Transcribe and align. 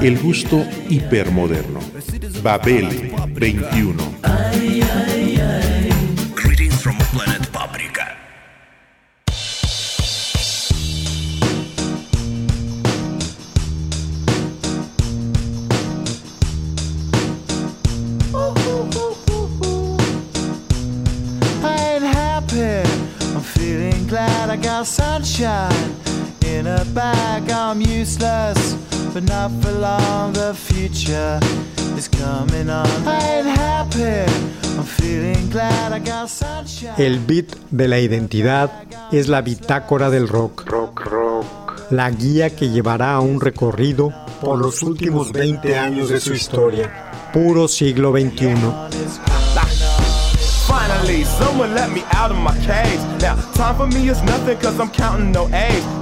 El 0.00 0.18
gusto 0.18 0.64
hipermoderno. 0.88 1.80
Babel 2.42 2.88
21. 3.34 4.16
Greetings 6.34 6.82
from 6.82 6.96
planet 7.12 7.48
Paprika. 7.52 8.16
I 21.64 21.76
ain't 21.94 22.04
happy. 22.04 22.82
I'm 23.34 23.40
feeling 23.42 24.06
glad 24.06 24.50
I 24.50 24.56
got 24.56 24.86
sunshine 24.86 25.94
in 26.44 26.66
a 26.66 26.84
bag. 26.86 27.50
I'm 27.50 27.80
useless, 27.80 28.76
but 29.12 29.24
not 29.24 29.50
for 29.60 29.72
long. 29.72 30.32
The 30.32 30.54
future 30.54 31.38
is 31.96 32.08
coming 32.08 32.70
on. 32.70 32.86
I 33.06 33.38
ain't 33.38 33.58
happy. 33.58 34.24
I'm 34.76 34.84
feeling 34.84 35.50
glad 35.50 35.92
I 35.92 35.98
got 35.98 36.28
sunshine. 36.28 36.94
El 36.98 37.18
beat 37.18 37.54
de 37.70 37.88
la 37.88 37.98
identidad 37.98 38.70
es 39.10 39.28
la 39.28 39.42
bitácora 39.42 40.10
del 40.10 40.28
rock. 40.28 40.64
La 41.90 42.10
guía 42.10 42.50
que 42.50 42.70
llevará 42.70 43.14
a 43.14 43.20
un 43.20 43.40
recorrido 43.40 44.12
por 44.40 44.58
los 44.58 44.82
últimos 44.82 45.32
20 45.32 45.78
años 45.78 46.08
de 46.08 46.20
su 46.20 46.32
historia. 46.32 47.12
Puro 47.32 47.68
siglo 47.68 48.12
XXI. 48.12 48.54
Finally, 50.66 51.24
someone 51.24 51.74
let 51.74 51.90
me 51.90 52.02
out 52.12 52.30
of 52.30 52.38
my 52.38 52.52
cage. 52.66 52.98
Now, 53.20 53.36
time 53.54 53.76
for 53.76 53.86
me 53.86 54.08
is 54.08 54.22
nothing 54.22 54.56
cause 54.58 54.80
I'm 54.80 54.90
counting 54.90 55.30
no 55.30 55.48
age. 55.52 56.01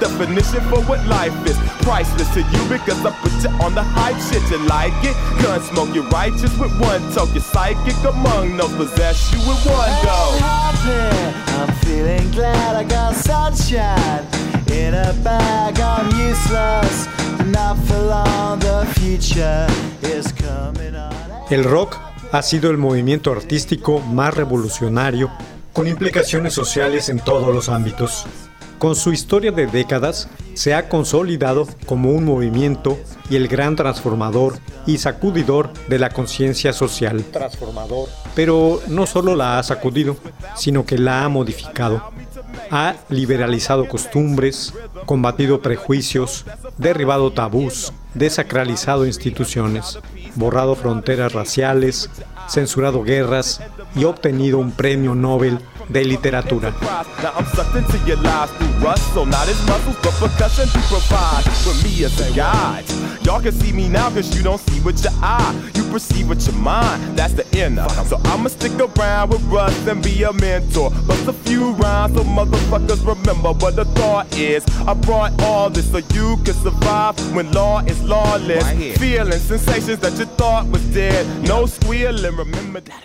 definition 0.01 0.61
for 0.69 0.81
what 0.89 0.99
life 1.07 1.33
is. 1.45 1.57
Priceless 1.85 2.27
to 2.33 2.41
you 2.41 2.61
because 2.67 2.99
I 3.05 3.11
put 3.21 3.31
you 3.43 3.51
on 3.63 3.75
the 3.75 3.83
hype 3.83 4.17
shit. 4.27 4.41
You 4.49 4.57
like 4.67 4.97
it? 5.05 5.15
Gun 5.41 5.61
smoke, 5.61 5.93
you're 5.93 6.09
righteous 6.09 6.53
with 6.57 6.73
one 6.81 7.01
toke. 7.13 7.31
You're 7.33 7.43
psychic 7.53 7.95
among 8.03 8.57
those 8.57 8.73
possess 8.73 9.31
you 9.31 9.39
with 9.47 9.63
one 9.65 9.89
I'm 9.89 10.05
go. 10.05 10.19
happy. 10.41 11.01
I'm 11.61 11.71
feeling 11.85 12.31
glad 12.31 12.75
I 12.75 12.83
got 12.83 13.13
sunshine 13.15 14.25
in 14.71 14.95
a 14.95 15.13
bag. 15.23 15.79
I'm 15.79 16.09
useless, 16.17 17.07
not 17.45 17.77
for 17.85 18.01
long. 18.01 18.59
The 18.59 18.85
future 18.97 19.67
is 20.01 20.33
coming 20.33 20.95
on. 20.95 21.11
El 21.51 21.63
rock 21.63 21.97
ha 22.31 22.41
sido 22.41 22.71
el 22.71 22.77
movimiento 22.77 23.31
artístico 23.31 23.99
más 23.99 24.33
revolucionario, 24.33 25.29
con 25.73 25.87
implicaciones 25.87 26.53
sociales 26.53 27.09
en 27.09 27.19
todos 27.19 27.53
los 27.53 27.69
ámbitos. 27.69 28.25
Con 28.81 28.95
su 28.95 29.11
historia 29.13 29.51
de 29.51 29.67
décadas, 29.67 30.27
se 30.55 30.73
ha 30.73 30.89
consolidado 30.89 31.67
como 31.85 32.13
un 32.13 32.25
movimiento 32.25 32.97
y 33.29 33.35
el 33.35 33.47
gran 33.47 33.75
transformador 33.75 34.57
y 34.87 34.97
sacudidor 34.97 35.71
de 35.87 35.99
la 35.99 36.09
conciencia 36.09 36.73
social. 36.73 37.23
Transformador. 37.25 38.09
Pero 38.33 38.81
no 38.87 39.05
solo 39.05 39.35
la 39.35 39.59
ha 39.59 39.63
sacudido, 39.63 40.17
sino 40.55 40.83
que 40.83 40.97
la 40.97 41.23
ha 41.23 41.29
modificado. 41.29 42.11
Ha 42.71 42.95
liberalizado 43.09 43.87
costumbres, 43.87 44.73
combatido 45.05 45.61
prejuicios, 45.61 46.47
derribado 46.79 47.31
tabús, 47.33 47.93
desacralizado 48.15 49.05
instituciones, 49.05 49.99
borrado 50.33 50.73
fronteras 50.73 51.33
raciales, 51.33 52.09
censurado 52.49 53.03
guerras 53.03 53.61
y 53.95 54.05
obtenido 54.05 54.57
un 54.57 54.71
premio 54.71 55.13
Nobel 55.13 55.59
de 55.91 56.05
literatura. 56.05 56.73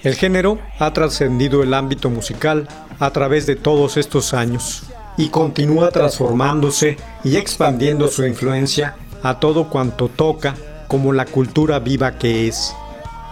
El 0.03 0.15
género 0.15 0.59
ha 0.79 0.93
trascendido 0.93 1.63
el 1.63 1.75
ámbito 1.75 2.09
musical 2.11 2.69
a 2.99 3.11
través 3.11 3.47
de 3.47 3.57
todos 3.57 3.97
estos 3.97 4.35
años 4.35 4.85
y 5.17 5.29
continúa 5.29 5.91
transformándose 5.91 6.97
y 7.25 7.37
expandiendo 7.37 8.09
su 8.09 8.25
influencia 8.27 8.97
a 9.23 9.41
todo 9.41 9.69
cuanto 9.69 10.09
toca 10.09 10.55
como 10.89 11.13
la 11.13 11.27
cultura 11.27 11.79
viva 11.79 12.19
que 12.19 12.49
es. 12.49 12.75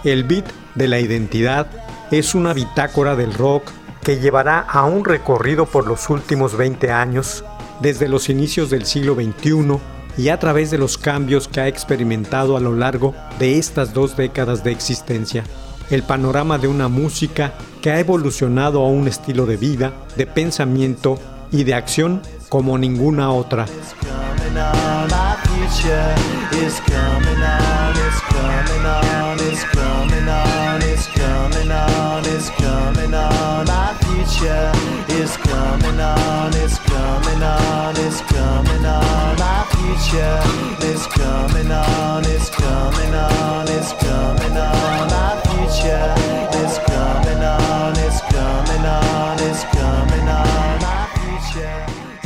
El 0.03 0.23
beat 0.23 0.45
de 0.75 0.87
la 0.87 0.99
identidad 0.99 1.67
es 2.11 2.35
una 2.35 2.53
bitácora 2.53 3.15
del 3.15 3.33
rock 3.33 3.71
que 4.03 4.19
llevará 4.19 4.59
a 4.59 4.85
un 4.85 5.03
recorrido 5.03 5.65
por 5.65 5.87
los 5.87 6.09
últimos 6.09 6.55
20 6.55 6.91
años, 6.91 7.43
desde 7.81 8.07
los 8.07 8.29
inicios 8.29 8.69
del 8.69 8.85
siglo 8.85 9.15
XXI 9.15 9.79
y 10.17 10.29
a 10.29 10.39
través 10.39 10.71
de 10.71 10.77
los 10.77 10.97
cambios 10.97 11.47
que 11.47 11.61
ha 11.61 11.67
experimentado 11.67 12.55
a 12.55 12.59
lo 12.59 12.75
largo 12.75 13.15
de 13.39 13.57
estas 13.57 13.93
dos 13.93 14.15
décadas 14.15 14.63
de 14.63 14.71
existencia. 14.71 15.43
El 15.89 16.03
panorama 16.03 16.57
de 16.57 16.67
una 16.67 16.87
música 16.87 17.53
que 17.81 17.91
ha 17.91 17.99
evolucionado 17.99 18.81
a 18.81 18.89
un 18.89 19.07
estilo 19.07 19.45
de 19.45 19.57
vida, 19.57 19.93
de 20.15 20.25
pensamiento 20.25 21.19
y 21.51 21.63
de 21.63 21.75
acción 21.75 22.21
como 22.49 22.77
ninguna 22.77 23.31
otra. 23.31 23.65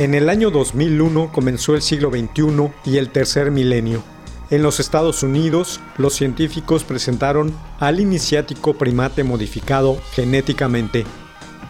En 0.00 0.14
el 0.14 0.30
año 0.30 0.50
2001 0.50 1.30
comenzó 1.30 1.74
el 1.74 1.82
siglo 1.82 2.08
XXI 2.08 2.70
y 2.86 2.96
el 2.96 3.10
tercer 3.10 3.50
milenio. 3.50 4.02
En 4.48 4.62
los 4.62 4.80
Estados 4.80 5.22
Unidos, 5.22 5.78
los 5.98 6.14
científicos 6.14 6.84
presentaron 6.84 7.54
al 7.80 8.00
iniciático 8.00 8.72
primate 8.72 9.24
modificado 9.24 10.00
genéticamente. 10.12 11.04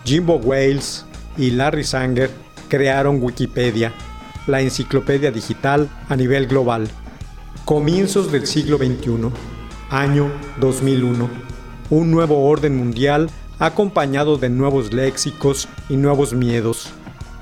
Jimbo 0.04 0.36
Wales 0.36 1.06
y 1.36 1.50
Larry 1.50 1.82
Sanger 1.82 2.30
crearon 2.68 3.20
Wikipedia, 3.20 3.92
la 4.46 4.60
enciclopedia 4.60 5.32
digital 5.32 5.88
a 6.08 6.14
nivel 6.14 6.46
global. 6.46 6.88
Comienzos 7.64 8.30
del 8.30 8.46
siglo 8.46 8.78
XXI, 8.78 9.32
año 9.90 10.30
2001. 10.60 11.28
Un 11.90 12.12
nuevo 12.12 12.46
orden 12.48 12.76
mundial 12.76 13.28
acompañado 13.58 14.36
de 14.36 14.50
nuevos 14.50 14.92
léxicos 14.92 15.66
y 15.88 15.96
nuevos 15.96 16.32
miedos. 16.32 16.92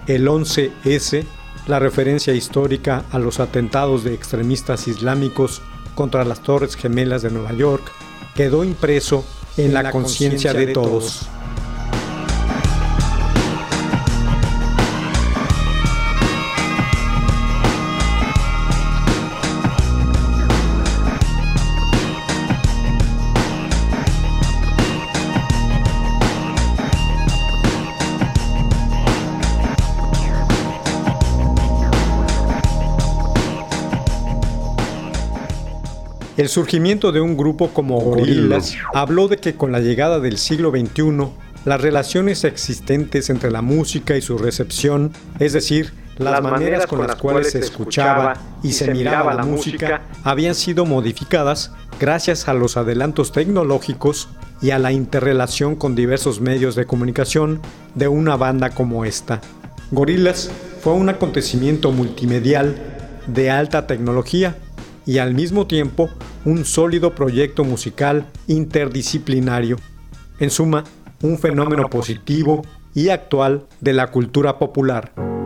El 0.08 0.26
11S, 0.26 1.25
la 1.66 1.78
referencia 1.78 2.34
histórica 2.34 3.05
a 3.12 3.19
los 3.19 3.40
atentados 3.40 4.05
de 4.05 4.14
extremistas 4.14 4.88
islámicos 4.88 5.60
contra 5.94 6.25
las 6.25 6.43
Torres 6.43 6.76
Gemelas 6.76 7.20
de 7.20 7.31
Nueva 7.31 7.52
York 7.52 7.93
quedó 8.34 8.64
impreso 8.64 9.25
en, 9.58 9.75
la, 9.75 9.90
conciencia 9.90 10.55
de, 10.55 10.69
todos. 10.69 11.28
El 36.49 36.53
surgimiento 36.53 37.12
de 37.12 37.21
un 37.21 37.37
grupo 37.37 37.75
como 37.75 38.00
Gorillaz 38.00 38.73
habló 38.95 39.29
de 39.29 39.37
que 39.37 39.55
con 39.55 39.71
la 39.71 39.81
llegada 39.81 40.19
del 40.19 40.39
siglo 40.39 40.71
XXI, 40.71 41.29
las 41.67 41.79
relaciones 41.79 42.43
existentes 42.45 43.29
entre 43.29 43.50
la 43.50 43.61
música 43.61 44.17
y 44.17 44.23
su 44.23 44.39
recepción, 44.39 45.12
es 45.41 45.53
decir, 45.53 45.93
las, 46.17 46.43
maneras 46.43 46.87
con 46.87 47.06
las 47.06 47.17
cuales 47.17 47.53
se 47.53 47.59
escuchaba 47.59 48.39
y 48.62 48.73
se 48.73 48.91
miraba 48.95 49.35
la 49.35 49.45
música, 49.45 50.00
habían 50.25 50.55
sido 50.55 50.87
modificadas 50.87 51.71
gracias 52.00 52.49
a 52.49 52.55
los 52.55 52.79
adelantos 52.79 53.31
tecnológicos 53.31 54.31
y 54.62 54.71
a 54.71 54.79
la 54.79 54.91
interrelación 54.91 55.77
con 55.77 55.94
diversos 55.94 56.41
medios 56.41 56.75
de 56.77 56.87
comunicación 56.87 57.61
de 57.94 58.09
una 58.09 58.37
banda 58.37 58.71
como 58.71 59.05
esta. 59.05 59.43
Gorillaz 59.91 60.49
fue 60.81 60.94
un 60.94 61.11
acontecimiento 61.11 61.93
multimedial 61.93 62.75
de 63.27 63.51
alta 63.51 63.87
tecnología 63.87 64.56
y 65.08 65.16
al 65.16 65.32
mismo 65.32 65.66
tiempo 65.66 66.10
un 66.44 66.66
sólido 66.66 67.14
proyecto 67.14 67.64
musical 67.64 68.26
interdisciplinario. 68.46 69.78
En 70.38 70.50
suma, 70.50 70.84
un 71.22 71.38
fenómeno 71.38 71.88
positivo 71.88 72.60
y 72.94 73.08
actual 73.08 73.66
de 73.81 73.94
la 73.94 74.08
cultura 74.08 74.58
popular. 74.58 75.38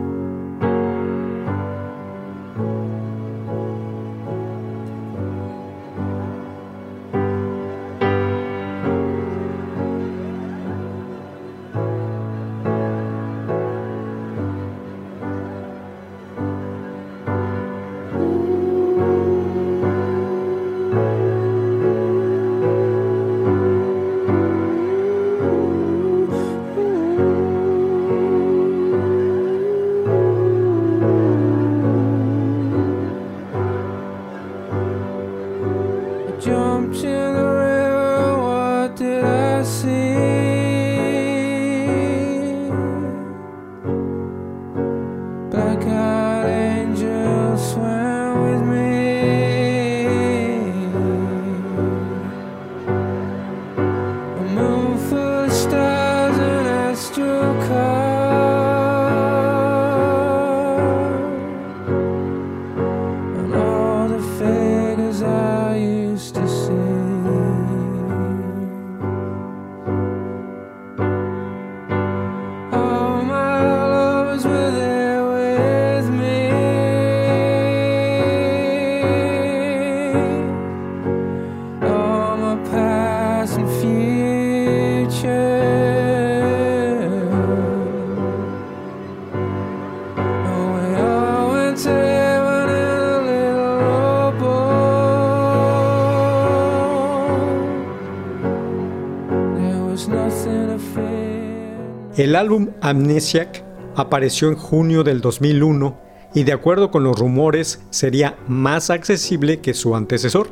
El 102.33 102.37
álbum 102.37 102.69
Amnesiac 102.81 103.63
apareció 103.95 104.47
en 104.47 104.55
junio 104.55 105.03
del 105.03 105.21
2001 105.21 105.99
y 106.33 106.43
de 106.43 106.51
acuerdo 106.51 106.89
con 106.89 107.03
los 107.03 107.15
rumores 107.15 107.79
sería 107.91 108.37
más 108.47 108.89
accesible 108.89 109.59
que 109.59 109.75
su 109.75 109.95
antecesor. 109.95 110.47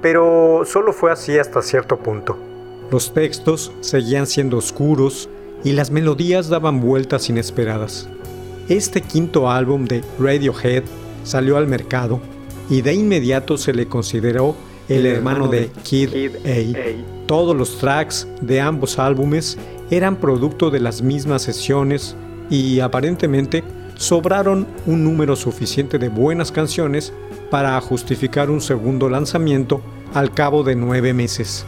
Pero 0.00 0.62
solo 0.64 0.94
fue 0.94 1.12
así 1.12 1.36
hasta 1.36 1.60
cierto 1.60 1.98
punto. 1.98 2.38
Los 2.90 3.12
textos 3.12 3.72
seguían 3.80 4.26
siendo 4.26 4.56
oscuros 4.56 5.28
y 5.64 5.72
las 5.72 5.90
melodías 5.90 6.48
daban 6.48 6.80
vueltas 6.80 7.28
inesperadas. 7.28 8.08
Este 8.70 9.02
quinto 9.02 9.50
álbum 9.50 9.84
de 9.84 10.02
Radiohead 10.18 10.84
salió 11.24 11.58
al 11.58 11.68
mercado 11.68 12.22
y 12.70 12.80
de 12.80 12.94
inmediato 12.94 13.58
se 13.58 13.74
le 13.74 13.86
consideró 13.86 14.56
el 14.88 15.04
hermano 15.04 15.48
de 15.48 15.68
Kid 15.82 16.08
A. 16.46 17.26
Todos 17.26 17.54
los 17.54 17.76
tracks 17.76 18.26
de 18.40 18.62
ambos 18.62 18.98
álbumes 18.98 19.58
eran 19.90 20.16
producto 20.16 20.70
de 20.70 20.80
las 20.80 21.02
mismas 21.02 21.42
sesiones 21.42 22.16
y 22.50 22.80
aparentemente 22.80 23.64
sobraron 23.96 24.66
un 24.86 25.04
número 25.04 25.36
suficiente 25.36 25.98
de 25.98 26.08
buenas 26.08 26.52
canciones 26.52 27.12
para 27.50 27.80
justificar 27.80 28.50
un 28.50 28.60
segundo 28.60 29.08
lanzamiento 29.08 29.82
al 30.14 30.32
cabo 30.32 30.62
de 30.62 30.76
nueve 30.76 31.12
meses. 31.12 31.64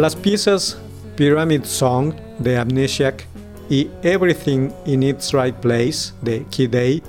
Las 0.00 0.16
piezas 0.16 0.80
Pyramid 1.14 1.64
Song 1.64 2.14
de 2.38 2.56
Amnesiac 2.56 3.26
y 3.68 3.90
Everything 4.02 4.70
in 4.86 5.02
Its 5.02 5.34
Right 5.34 5.54
Place 5.56 6.14
de 6.22 6.46
Kid 6.48 6.74
A, 6.74 7.06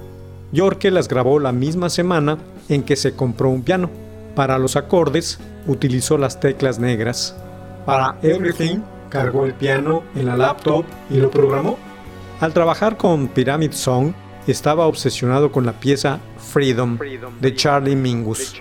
Yorke 0.52 0.92
las 0.92 1.08
grabó 1.08 1.40
la 1.40 1.54
misma 1.54 1.90
semana 1.90 2.38
en 2.68 2.84
que 2.84 2.98
se 2.98 3.16
compró 3.16 3.48
un 3.48 3.64
piano. 3.64 3.90
Para 4.36 4.60
los 4.60 4.76
acordes 4.76 5.40
utilizó 5.68 6.18
las 6.18 6.42
teclas 6.42 6.80
negras 6.80 7.34
Para 7.86 8.18
Everything 8.24 8.82
cargó 9.08 9.46
el 9.46 9.54
piano 9.54 10.04
en 10.14 10.26
la 10.26 10.36
laptop 10.36 10.84
y 11.10 11.16
lo 11.16 11.32
programó. 11.32 11.78
Al 12.42 12.52
trabajar 12.52 12.98
con 12.98 13.30
Pyramid 13.30 13.72
Song, 13.72 14.12
estaba 14.48 14.86
obsesionado 14.86 15.50
con 15.50 15.66
la 15.66 15.80
pieza 15.80 16.20
Freedom 16.38 16.98
de 17.40 17.56
Charlie 17.56 17.96
Mingus. 17.96 18.54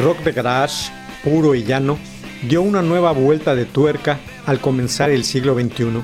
Rock 0.00 0.20
de 0.20 0.32
garage, 0.32 0.90
puro 1.22 1.54
y 1.54 1.64
llano, 1.64 1.98
dio 2.42 2.62
una 2.62 2.82
nueva 2.82 3.12
vuelta 3.12 3.54
de 3.54 3.66
tuerca 3.66 4.18
al 4.46 4.60
comenzar 4.60 5.10
el 5.10 5.24
siglo 5.24 5.54
XXI. 5.54 6.02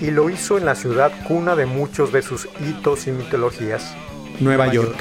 Y 0.00 0.10
lo 0.10 0.28
hizo 0.28 0.58
en 0.58 0.64
la 0.64 0.74
ciudad 0.74 1.12
cuna 1.26 1.54
de 1.54 1.66
muchos 1.66 2.12
de 2.12 2.22
sus 2.22 2.48
hitos 2.60 3.06
y 3.06 3.12
mitologías, 3.12 3.94
Nueva 4.40 4.72
York. 4.72 4.96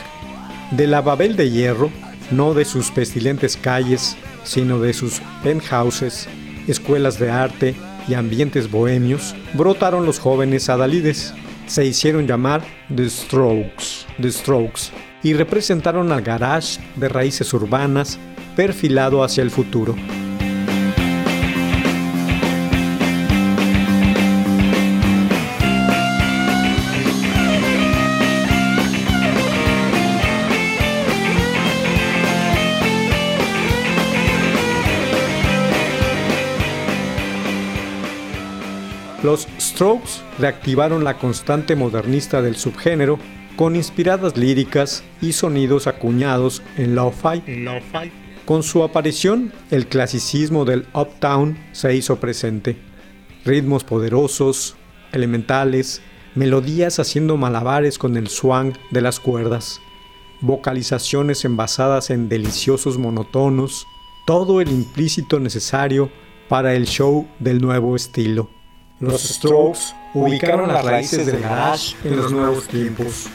De 0.72 0.88
la 0.88 1.02
Babel 1.02 1.36
de 1.36 1.50
hierro, 1.50 1.90
no 2.32 2.54
de 2.54 2.66
sus 2.66 2.92
pestilentes 2.92 3.58
calles, 3.58 4.16
sino 4.44 4.80
de 4.80 4.94
sus 4.94 5.22
penthouses, 5.44 6.28
escuelas 6.68 7.20
de 7.20 7.32
arte 7.32 7.76
y 8.08 8.14
ambientes 8.14 8.70
bohemios, 8.72 9.36
brotaron 9.54 10.06
los 10.06 10.20
jóvenes 10.20 10.70
adalides. 10.70 11.34
Se 11.68 11.84
hicieron 11.84 12.28
llamar 12.28 12.62
The 12.96 13.10
Strokes, 13.10 14.06
The 14.22 14.32
Strokes, 14.32 14.92
y 15.24 15.34
representaron 15.34 16.12
al 16.12 16.22
garage 16.22 16.80
de 16.96 17.10
raíces 17.10 17.52
urbanas 17.54 18.20
perfilado 18.56 19.24
hacia 19.24 19.44
el 19.44 19.52
futuro. 19.52 19.96
Los 39.26 39.48
Strokes 39.60 40.22
reactivaron 40.38 41.04
la 41.04 41.18
constante 41.18 41.76
modernista 41.76 42.44
del 42.44 42.56
subgénero 42.56 43.18
con 43.56 43.76
inspiradas 43.76 44.38
líricas 44.38 45.04
y 45.20 45.34
sonidos 45.34 45.88
acuñados 45.88 46.62
en 46.78 46.94
lo-fi. 46.94 47.42
Con 48.46 48.62
su 48.62 48.84
aparición, 48.84 49.52
el 49.72 49.88
clasicismo 49.88 50.66
del 50.66 50.86
uptown 50.94 51.58
se 51.72 51.96
hizo 51.96 52.18
presente. 52.18 52.78
Ritmos 53.44 53.84
poderosos, 53.84 54.76
elementales, 55.12 56.04
melodías 56.36 57.00
haciendo 57.00 57.38
malabares 57.38 57.98
con 57.98 58.18
el 58.18 58.28
swang 58.28 58.74
de 58.92 59.02
las 59.02 59.20
cuerdas, 59.20 59.82
vocalizaciones 60.42 61.44
envasadas 61.44 62.12
en 62.12 62.30
deliciosos 62.30 63.00
monotonos, 63.00 63.88
todo 64.28 64.62
el 64.62 64.70
implícito 64.70 65.40
necesario 65.40 66.12
para 66.48 66.76
el 66.76 66.86
show 66.86 67.28
del 67.40 67.60
nuevo 67.62 67.96
estilo. 67.96 68.50
Los 69.00 69.24
Strokes 69.24 69.96
ubicaron 70.14 70.72
las 70.72 70.86
raíces 70.86 71.26
del 71.26 71.42
garage 71.42 71.96
en 72.04 72.16
los 72.16 72.32
nuevos 72.32 72.68
tiempos. 72.68 73.26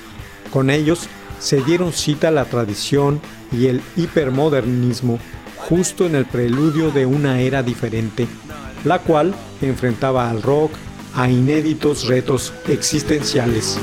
Con 0.52 0.70
ellos 0.70 1.08
se 1.40 1.62
dieron 1.62 1.92
cita 1.92 2.28
a 2.28 2.32
la 2.32 2.44
tradición 2.44 3.20
y 3.52 3.66
el 3.66 3.80
hipermodernismo 3.96 5.18
justo 5.56 6.06
en 6.06 6.14
el 6.14 6.26
preludio 6.26 6.90
de 6.90 7.06
una 7.06 7.40
era 7.40 7.62
diferente, 7.62 8.26
la 8.84 8.98
cual 8.98 9.34
enfrentaba 9.60 10.30
al 10.30 10.42
rock 10.42 10.72
a 11.14 11.30
inéditos 11.30 12.06
retos 12.06 12.52
existenciales. 12.68 13.78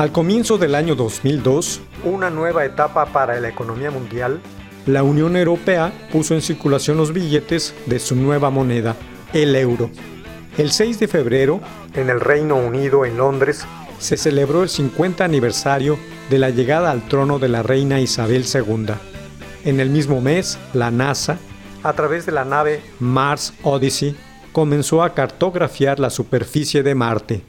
Al 0.00 0.12
comienzo 0.12 0.56
del 0.56 0.76
año 0.76 0.94
2002, 0.94 1.82
una 2.04 2.30
nueva 2.30 2.64
etapa 2.64 3.04
para 3.12 3.38
la 3.38 3.50
economía 3.50 3.90
mundial, 3.90 4.40
la 4.86 5.02
Unión 5.02 5.36
Europea 5.36 5.92
puso 6.10 6.32
en 6.32 6.40
circulación 6.40 6.96
los 6.96 7.12
billetes 7.12 7.74
de 7.84 7.98
su 7.98 8.16
nueva 8.16 8.48
moneda, 8.48 8.96
el 9.34 9.54
euro. 9.54 9.90
El 10.56 10.70
6 10.70 11.00
de 11.00 11.06
febrero, 11.06 11.60
en 11.92 12.08
el 12.08 12.18
Reino 12.18 12.56
Unido, 12.56 13.04
en 13.04 13.18
Londres, 13.18 13.66
se 13.98 14.16
celebró 14.16 14.62
el 14.62 14.70
50 14.70 15.22
aniversario 15.22 15.98
de 16.30 16.38
la 16.38 16.48
llegada 16.48 16.90
al 16.90 17.06
trono 17.06 17.38
de 17.38 17.50
la 17.50 17.62
reina 17.62 18.00
Isabel 18.00 18.46
II. 18.50 18.94
En 19.66 19.80
el 19.80 19.90
mismo 19.90 20.22
mes, 20.22 20.58
la 20.72 20.90
NASA, 20.90 21.36
a 21.82 21.92
través 21.92 22.24
de 22.24 22.32
la 22.32 22.46
nave 22.46 22.80
Mars 23.00 23.52
Odyssey, 23.64 24.16
comenzó 24.52 25.02
a 25.02 25.12
cartografiar 25.12 26.00
la 26.00 26.08
superficie 26.08 26.82
de 26.82 26.94
Marte. 26.94 27.44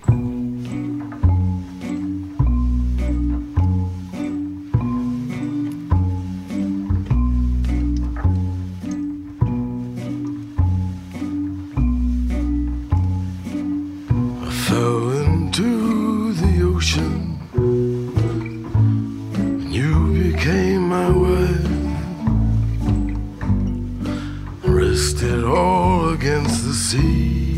Risked 25.21 25.45
all 25.45 26.09
against 26.09 26.65
the 26.65 26.73
sea 26.73 27.57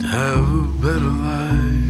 to 0.00 0.06
have 0.06 0.54
a 0.54 0.68
better 0.80 1.00
life. 1.00 1.81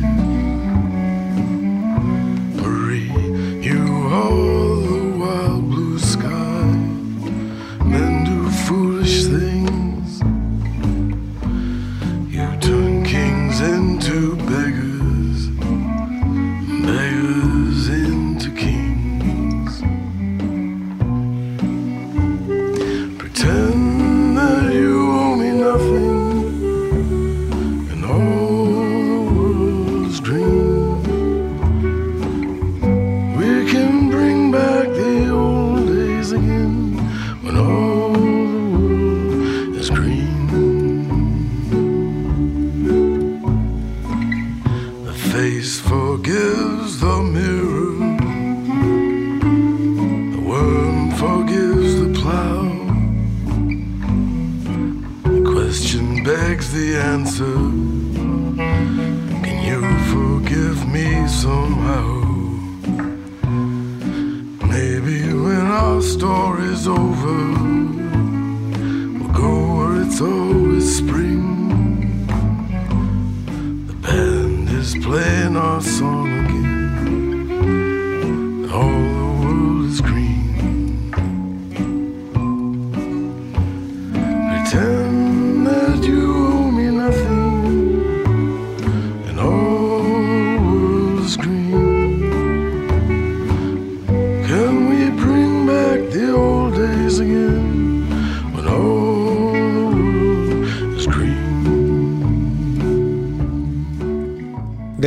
Face 45.32 45.80
forgives 45.80 47.00
the 47.00 47.22
mirror. 47.22 47.94
The 50.34 50.42
worm 50.50 51.10
forgives 51.12 51.90
the 52.02 52.10
plow. 52.20 52.64
The 55.24 55.42
question 55.54 56.22
begs 56.22 56.70
the 56.74 56.96
answer. 56.96 57.56
Can 59.44 59.58
you 59.70 59.80
forgive 60.12 60.86
me 60.86 61.26
somehow? 61.26 62.10
Maybe 64.74 65.32
when 65.32 65.64
our 65.82 66.02
story's 66.02 66.86
over, 66.86 67.38
we'll 69.16 69.32
go 69.32 69.52
where 69.76 70.02
it's 70.02 70.20
always 70.20 70.98
spring. 70.98 71.51
Playing 75.00 75.56
our 75.56 75.80
song 75.80 76.21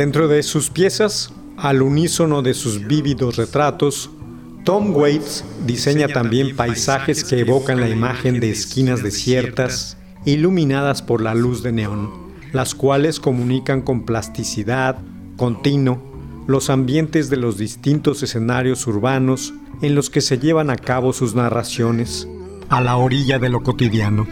Dentro 0.06 0.28
de 0.28 0.44
sus 0.44 0.70
piezas, 0.70 1.32
al 1.56 1.82
unísono 1.82 2.40
de 2.40 2.54
sus 2.54 2.86
vívidos 2.86 3.34
retratos, 3.34 4.08
Tom 4.62 4.94
Waits 4.94 5.44
diseña 5.66 6.06
también 6.06 6.54
paisajes 6.54 7.24
que 7.24 7.40
evocan 7.40 7.80
la 7.80 7.88
imagen 7.88 8.38
de 8.38 8.50
esquinas 8.50 9.02
desiertas, 9.02 9.96
iluminadas 10.24 11.02
por 11.02 11.20
la 11.20 11.34
luz 11.34 11.64
de 11.64 11.72
neón, 11.72 12.12
las 12.52 12.76
cuales 12.76 13.18
comunican 13.18 13.82
con 13.82 14.06
plasticidad, 14.06 14.96
continuo, 15.36 16.00
los 16.46 16.70
ambientes 16.70 17.28
de 17.28 17.38
los 17.38 17.58
distintos 17.58 18.22
escenarios 18.22 18.86
urbanos 18.86 19.54
en 19.82 19.96
los 19.96 20.08
que 20.08 20.20
se 20.20 20.38
llevan 20.38 20.70
a 20.70 20.76
cabo 20.76 21.12
sus 21.12 21.34
narraciones, 21.34 22.28
a 22.68 22.80
la 22.80 22.96
orilla 22.96 23.40
de 23.40 23.48
lo 23.48 23.64
cotidiano. 23.64 24.24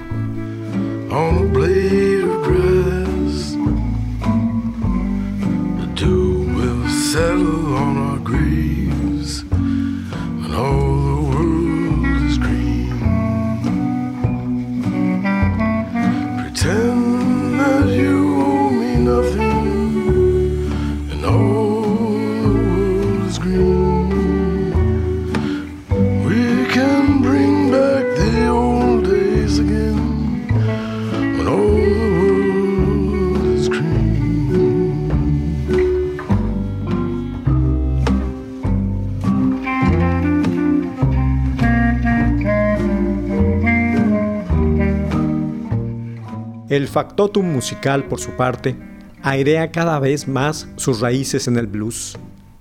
Factotum 46.94 47.52
musical, 47.52 48.04
por 48.04 48.20
su 48.20 48.30
parte, 48.36 48.76
airea 49.20 49.72
cada 49.72 49.98
vez 49.98 50.28
más 50.28 50.68
sus 50.76 51.00
raíces 51.00 51.48
en 51.48 51.56
el 51.56 51.66
blues, 51.66 52.16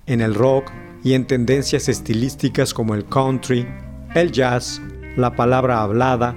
en 0.06 0.20
el 0.20 0.34
rock 0.34 0.72
y 1.04 1.12
en 1.12 1.24
tendencias 1.24 1.88
estilísticas 1.88 2.74
como 2.74 2.96
el 2.96 3.04
country, 3.04 3.64
el 4.16 4.32
jazz, 4.32 4.82
la 5.16 5.36
palabra 5.36 5.82
hablada, 5.82 6.34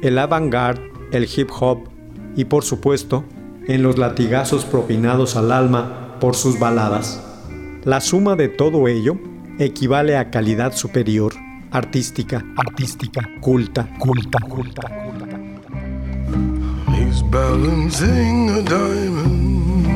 el 0.00 0.16
avant-garde, 0.18 0.80
el 1.10 1.24
hip 1.24 1.50
hop 1.58 1.88
y 2.36 2.44
por 2.44 2.62
supuesto 2.62 3.24
en 3.66 3.82
los 3.82 3.98
latigazos 3.98 4.64
propinados 4.64 5.34
al 5.34 5.50
alma 5.50 6.18
por 6.20 6.36
sus 6.36 6.56
baladas. 6.60 7.20
La 7.82 8.00
suma 8.00 8.36
de 8.36 8.48
todo 8.48 8.86
ello 8.86 9.18
equivale 9.58 10.16
a 10.16 10.30
calidad 10.30 10.72
superior, 10.72 11.34
artística, 11.72 12.44
artística, 12.56 13.28
culta, 13.40 13.88
culta, 13.98 14.38
culta, 14.38 15.09
balancing 17.30 18.50
a 18.50 18.62
diamond 18.62 19.86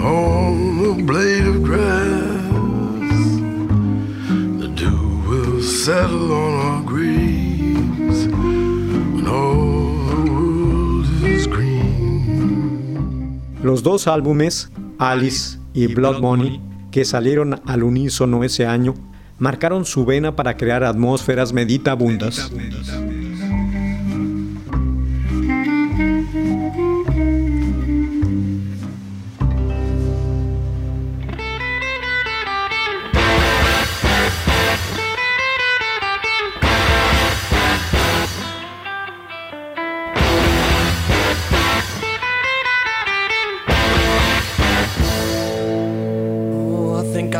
on 0.00 0.82
the 0.82 1.02
blade 1.04 1.46
of 1.46 1.62
grass. 1.62 3.38
The 4.58 4.68
dew 4.74 5.22
will 5.28 5.62
settle 5.62 6.32
on 6.32 6.54
our 6.54 6.82
graves 6.82 8.26
when 8.26 9.26
all 9.28 10.06
the 10.08 10.30
world 10.32 11.06
is 11.22 11.46
green. 11.46 13.40
Los 13.62 13.84
dos 13.84 14.08
álbumes, 14.08 14.70
Alice 14.98 15.58
y 15.74 15.86
Blood 15.86 16.20
Money, 16.20 16.60
que 16.90 17.04
salieron 17.04 17.60
al 17.66 17.84
unísono 17.84 18.42
ese 18.42 18.66
año, 18.66 18.94
marcaron 19.38 19.84
su 19.84 20.04
vena 20.04 20.34
para 20.34 20.56
crear 20.56 20.82
atmósferas 20.82 21.52
meditabundas. 21.52 22.50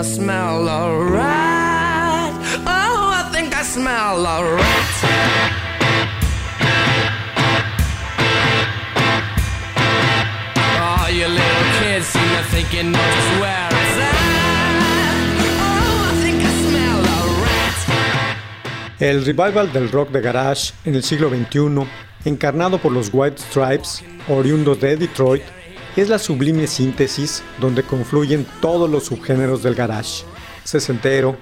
Smell 0.05 0.69
alright. 0.69 2.35
Oh, 2.67 3.11
I 3.11 3.31
think 3.33 3.55
I 3.55 3.63
smell 3.63 4.27
alright. 4.27 4.65
Oh, 10.77 11.09
you 11.11 11.27
little 11.27 11.65
kids 11.81 12.07
seem 12.07 12.29
to 12.37 12.43
think 12.53 12.73
you 12.73 12.83
know 12.85 12.99
just 12.99 13.41
where 13.41 13.69
it's 13.73 13.99
at. 13.99 14.17
Oh, 15.65 16.11
I 16.11 16.15
think 16.23 16.39
I 16.43 16.53
smell 16.69 17.01
alright. 17.17 17.79
El 19.01 19.25
revival 19.25 19.73
del 19.73 19.91
rock 19.91 20.11
de 20.11 20.21
garage 20.21 20.73
en 20.85 20.95
el 20.95 21.03
siglo 21.03 21.31
XXI, 21.31 21.87
encarnado 22.25 22.79
por 22.79 22.93
los 22.93 23.11
White 23.13 23.39
Stripes, 23.39 24.03
oriundos 24.29 24.81
de 24.81 24.97
Detroit, 24.97 25.43
es 26.01 26.09
la 26.09 26.19
sublime 26.19 26.67
síntesis 26.67 27.43
donde 27.61 27.83
confluyen 27.83 28.47
todos 28.61 28.91
los 28.91 29.05
subgéneros 29.05 29.63
del 29.63 29.75
garage: 29.75 30.25
sesentero, 30.65 31.37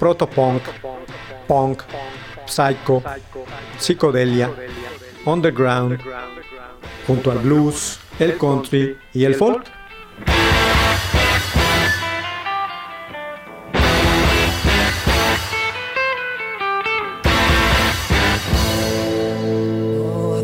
protopunk, 0.00 0.62
punk, 1.46 1.82
psycho, 2.46 3.02
psicodelia, 3.78 4.50
underground, 5.24 6.00
junto 7.06 7.30
al 7.30 7.38
blues, 7.38 8.00
el 8.18 8.36
country 8.36 8.98
y 9.12 9.24
el 9.24 9.34
folk. 9.34 9.64
Oh, 19.98 20.42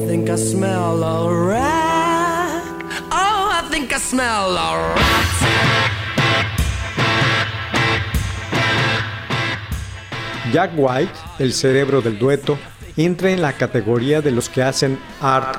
Jack 10.53 10.73
White, 10.77 11.13
el 11.39 11.53
cerebro 11.53 12.03
del 12.03 12.19
dueto, 12.19 12.59
entra 12.97 13.31
en 13.31 13.43
la 13.43 13.55
categoría 13.55 14.21
de 14.21 14.31
los 14.31 14.49
que 14.49 14.63
hacen 14.63 14.99
art 15.21 15.55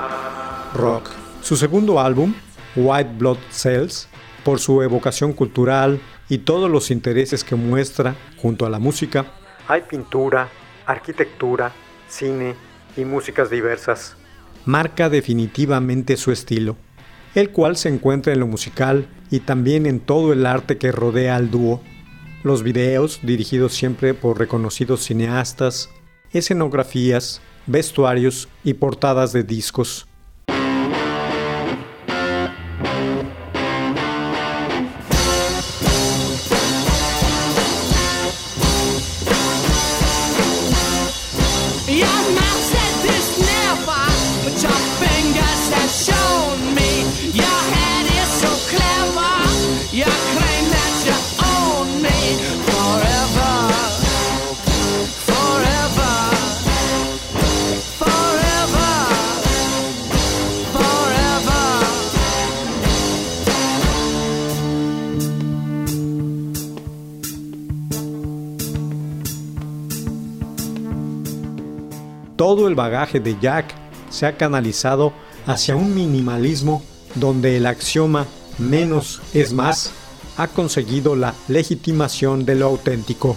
rock. 0.74 1.10
Su 1.42 1.56
segundo 1.56 2.00
álbum, 2.00 2.34
White 2.76 3.10
Blood 3.18 3.38
Cells, 3.50 4.08
por 4.44 4.60
su 4.60 4.82
evocación 4.82 5.32
cultural 5.32 6.00
y 6.28 6.38
todos 6.38 6.70
los 6.70 6.90
intereses 6.90 7.44
que 7.44 7.54
muestra 7.56 8.14
junto 8.38 8.66
a 8.66 8.70
la 8.70 8.78
música, 8.78 9.26
hay 9.68 9.82
pintura, 9.82 10.48
arquitectura, 10.86 11.72
cine 12.08 12.54
y 12.96 13.04
músicas 13.04 13.50
diversas. 13.50 14.16
Marca 14.64 15.08
definitivamente 15.08 16.16
su 16.16 16.32
estilo, 16.32 16.76
el 17.34 17.50
cual 17.50 17.76
se 17.76 17.88
encuentra 17.88 18.32
en 18.32 18.40
lo 18.40 18.46
musical 18.46 19.08
y 19.30 19.40
también 19.40 19.86
en 19.86 20.00
todo 20.00 20.32
el 20.32 20.46
arte 20.46 20.78
que 20.78 20.92
rodea 20.92 21.36
al 21.36 21.50
dúo. 21.50 21.82
Los 22.42 22.62
videos, 22.62 23.20
dirigidos 23.22 23.74
siempre 23.74 24.14
por 24.14 24.38
reconocidos 24.38 25.04
cineastas, 25.04 25.90
escenografías, 26.32 27.40
vestuarios 27.66 28.48
y 28.62 28.74
portadas 28.74 29.32
de 29.32 29.42
discos. 29.42 30.06
De 73.20 73.36
Jack 73.40 73.74
se 74.10 74.26
ha 74.26 74.36
canalizado 74.36 75.12
hacia 75.46 75.76
un 75.76 75.94
minimalismo 75.94 76.82
donde 77.14 77.56
el 77.56 77.66
axioma 77.66 78.26
menos 78.58 79.20
es 79.32 79.52
más 79.52 79.92
ha 80.36 80.48
conseguido 80.48 81.14
la 81.14 81.34
legitimación 81.48 82.44
de 82.44 82.56
lo 82.56 82.66
auténtico. 82.66 83.36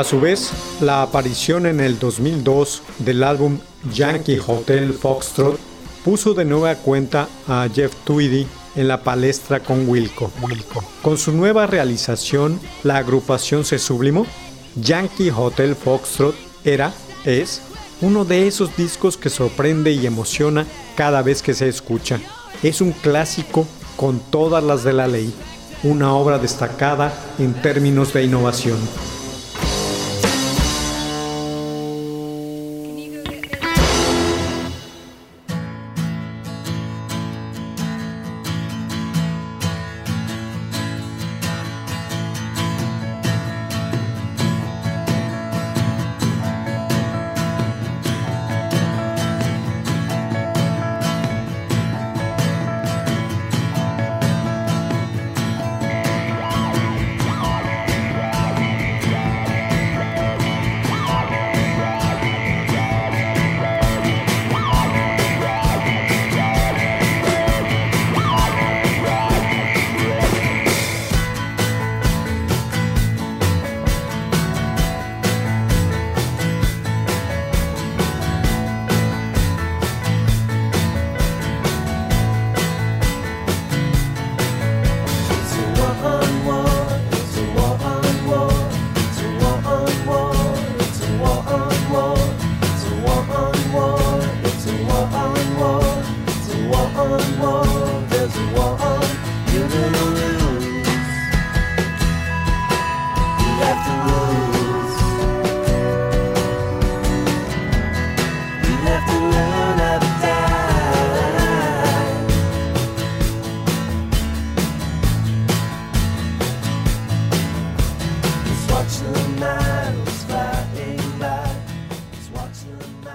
A 0.00 0.04
su 0.04 0.18
vez, 0.18 0.50
la 0.80 1.02
aparición 1.02 1.66
en 1.66 1.78
el 1.78 1.98
2002 1.98 2.82
del 3.00 3.22
álbum 3.22 3.58
Yankee 3.92 4.38
Hotel 4.46 4.94
Foxtrot 4.94 5.60
puso 6.02 6.32
de 6.32 6.46
nueva 6.46 6.74
cuenta 6.76 7.28
a 7.46 7.68
Jeff 7.70 7.92
Tweedy 8.04 8.46
en 8.76 8.88
la 8.88 9.02
palestra 9.02 9.60
con 9.60 9.86
Wilco. 9.86 10.32
Con 11.02 11.18
su 11.18 11.32
nueva 11.32 11.66
realización, 11.66 12.58
la 12.82 12.96
agrupación 12.96 13.66
se 13.66 13.78
sublimó. 13.78 14.26
Yankee 14.76 15.28
Hotel 15.28 15.76
Foxtrot 15.76 16.34
era, 16.64 16.94
es, 17.26 17.60
uno 18.00 18.24
de 18.24 18.46
esos 18.46 18.74
discos 18.78 19.18
que 19.18 19.28
sorprende 19.28 19.92
y 19.92 20.06
emociona 20.06 20.64
cada 20.96 21.20
vez 21.20 21.42
que 21.42 21.52
se 21.52 21.68
escucha. 21.68 22.18
Es 22.62 22.80
un 22.80 22.92
clásico 22.92 23.66
con 23.98 24.18
todas 24.18 24.64
las 24.64 24.82
de 24.82 24.94
la 24.94 25.08
ley, 25.08 25.30
una 25.82 26.14
obra 26.14 26.38
destacada 26.38 27.12
en 27.38 27.52
términos 27.52 28.14
de 28.14 28.24
innovación. 28.24 28.78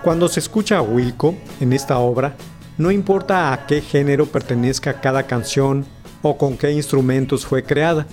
Cuando 0.05 0.27
se 0.29 0.39
escucha 0.39 0.77
a 0.77 0.81
Wilco 0.83 1.33
en 1.59 1.73
esta 1.73 1.97
obra, 1.97 2.35
no 2.77 2.91
importa 2.91 3.51
a 3.51 3.65
qué 3.65 3.81
género 3.81 4.27
pertenezca 4.27 5.01
cada 5.01 5.23
canción 5.23 5.83
o 6.21 6.37
con 6.37 6.57
qué 6.57 6.71
instrumentos 6.71 7.43
fue 7.43 7.63
creada, 7.63 8.05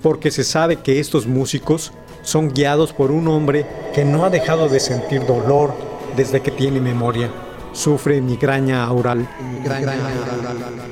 porque 0.00 0.30
se 0.30 0.44
sabe 0.44 0.76
que 0.76 1.00
estos 1.00 1.26
músicos 1.26 1.92
son 2.22 2.50
guiados 2.50 2.92
por 2.92 3.10
un 3.10 3.26
hombre 3.26 3.66
que 3.92 4.04
no 4.04 4.24
ha 4.24 4.30
dejado 4.30 4.68
de 4.68 4.78
sentir 4.78 5.26
dolor 5.26 5.74
desde 6.16 6.40
que 6.40 6.52
tiene 6.52 6.80
memoria. 6.80 7.28
Sufre 7.72 8.20
migraña 8.20 8.84
aural. 8.84 9.28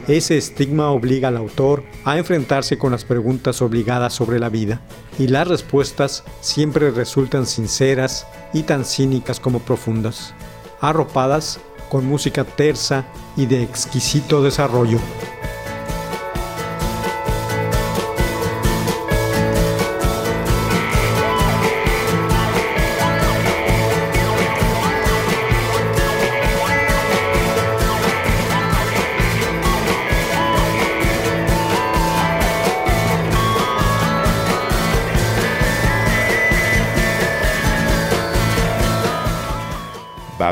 Ese 0.08 0.38
estigma 0.38 0.90
obliga 0.90 1.28
al 1.28 1.36
autor 1.36 1.84
a 2.04 2.18
enfrentarse 2.18 2.78
con 2.78 2.90
las 2.90 3.04
preguntas 3.04 3.62
obligadas 3.62 4.12
sobre 4.12 4.40
la 4.40 4.48
vida, 4.48 4.80
y 5.20 5.28
las 5.28 5.46
respuestas 5.46 6.24
siempre 6.40 6.90
resultan 6.90 7.46
sinceras 7.46 8.26
y 8.52 8.62
tan 8.62 8.84
cínicas 8.84 9.38
como 9.38 9.58
profundas, 9.60 10.34
arropadas 10.80 11.60
con 11.88 12.06
música 12.06 12.44
tersa 12.44 13.04
y 13.36 13.46
de 13.46 13.62
exquisito 13.62 14.42
desarrollo. 14.42 14.98